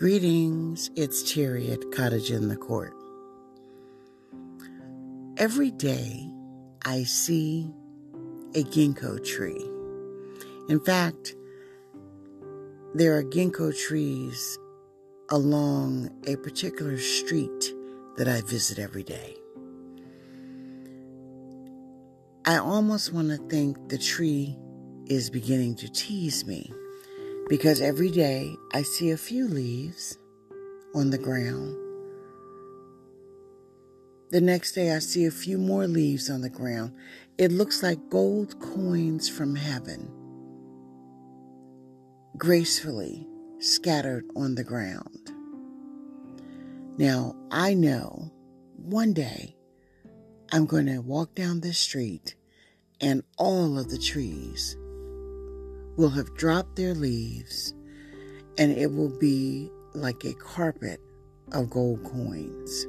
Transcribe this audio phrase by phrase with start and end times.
[0.00, 1.22] Greetings, it's
[1.70, 2.94] at Cottage in the Court.
[5.36, 6.26] Every day
[6.86, 7.70] I see
[8.54, 9.62] a ginkgo tree.
[10.70, 11.34] In fact,
[12.94, 14.58] there are ginkgo trees
[15.28, 17.74] along a particular street
[18.16, 19.36] that I visit every day.
[22.46, 24.56] I almost want to think the tree
[25.08, 26.72] is beginning to tease me
[27.50, 30.16] because every day I see a few leaves
[30.94, 31.76] on the ground.
[34.30, 36.94] The next day I see a few more leaves on the ground.
[37.38, 40.08] It looks like gold coins from heaven,
[42.36, 43.26] gracefully
[43.58, 45.32] scattered on the ground.
[46.98, 48.30] Now, I know
[48.76, 49.56] one day
[50.52, 52.36] I'm going to walk down this street
[53.00, 54.76] and all of the trees
[55.96, 57.74] will have dropped their leaves
[58.58, 61.00] and it will be like a carpet
[61.52, 62.86] of gold coins.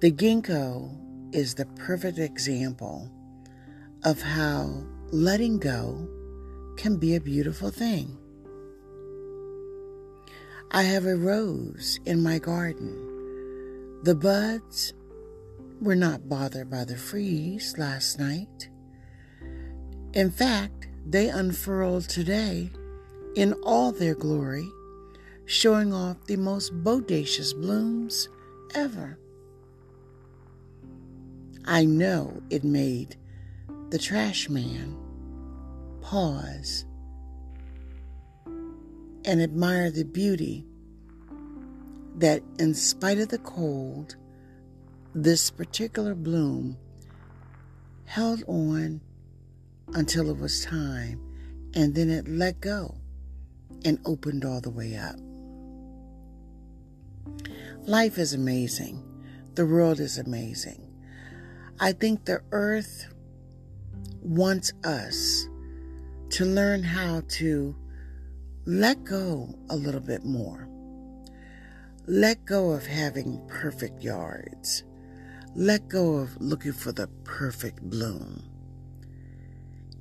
[0.00, 0.96] The ginkgo
[1.32, 3.10] is the perfect example
[4.04, 6.08] of how letting go
[6.76, 8.16] can be a beautiful thing.
[10.70, 14.00] I have a rose in my garden.
[14.04, 14.92] The buds
[15.80, 18.68] were not bothered by the freeze last night.
[20.12, 20.77] In fact,
[21.08, 22.70] they unfurled today
[23.34, 24.68] in all their glory,
[25.46, 28.28] showing off the most bodacious blooms
[28.74, 29.18] ever.
[31.64, 33.16] I know it made
[33.88, 34.96] the trash man
[36.02, 36.84] pause
[39.24, 40.66] and admire the beauty
[42.16, 44.16] that, in spite of the cold,
[45.14, 46.76] this particular bloom
[48.04, 49.00] held on
[49.94, 51.20] until it was time,
[51.74, 52.94] and then it let go
[53.84, 55.16] and opened all the way up.
[57.86, 59.02] Life is amazing.
[59.54, 60.84] The world is amazing.
[61.80, 63.12] I think the earth
[64.20, 65.48] wants us
[66.30, 67.74] to learn how to
[68.66, 70.68] let go a little bit more.
[72.06, 74.84] Let go of having perfect yards.
[75.54, 78.42] Let go of looking for the perfect bloom.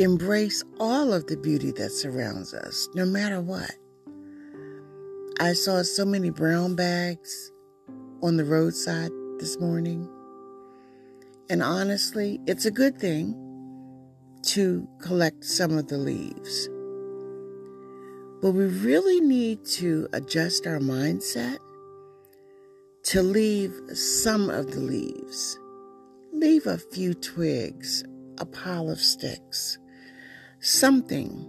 [0.00, 3.72] Embrace all of the beauty that surrounds us, no matter what.
[5.40, 7.50] I saw so many brown bags
[8.22, 9.10] on the roadside
[9.40, 10.08] this morning.
[11.50, 13.34] And honestly, it's a good thing
[14.42, 16.68] to collect some of the leaves.
[18.40, 21.58] But we really need to adjust our mindset
[23.06, 25.58] to leave some of the leaves.
[26.32, 28.04] Leave a few twigs,
[28.38, 29.76] a pile of sticks,
[30.60, 31.44] something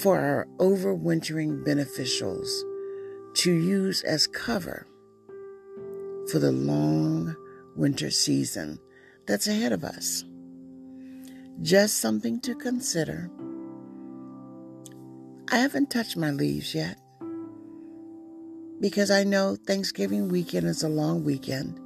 [0.00, 2.48] for our overwintering beneficials
[3.34, 4.86] to use as cover
[6.30, 7.34] for the long
[7.76, 8.78] winter season
[9.26, 10.24] that's ahead of us.
[11.62, 13.30] Just something to consider.
[15.50, 16.98] I haven't touched my leaves yet
[18.80, 21.78] because I know Thanksgiving weekend is a long weekend.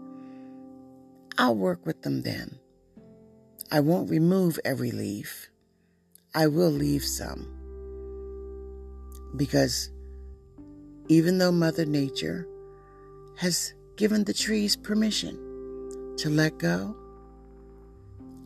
[1.36, 2.58] I'll work with them then.
[3.72, 5.48] I won't remove every leaf.
[6.36, 7.46] I will leave some.
[9.36, 9.90] Because
[11.08, 12.48] even though Mother Nature
[13.36, 15.36] has given the trees permission
[16.18, 16.96] to let go,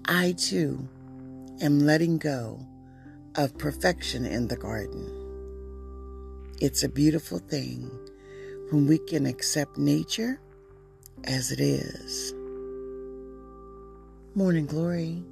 [0.06, 0.86] I too
[1.60, 2.60] am letting go
[3.36, 5.14] of perfection in the garden.
[6.60, 7.90] It's a beautiful thing
[8.70, 10.40] when we can accept nature
[11.24, 12.34] as it is.
[14.34, 15.22] Morning Glory.